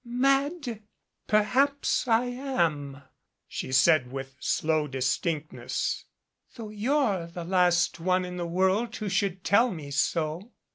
"Mad? 0.03 0.81
Perhaps 1.27 2.07
I 2.07 2.25
am," 2.25 3.03
she 3.47 3.71
said 3.71 4.11
with 4.11 4.35
slow 4.39 4.87
distinct 4.87 5.53
ness. 5.53 6.05
"Though 6.55 6.69
you're 6.69 7.27
the 7.27 7.43
last 7.45 7.99
one 7.99 8.25
in 8.25 8.37
the 8.37 8.47
world 8.47 8.95
who 8.95 9.09
should 9.09 9.43
tell 9.43 9.69
me 9.69 9.91
so." 9.91 10.53